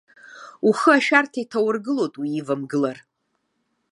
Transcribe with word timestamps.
Ухы 0.67 0.91
ашәарҭа 0.97 1.39
иҭаургылоит, 1.43 2.13
уивамгылар. 2.21 2.97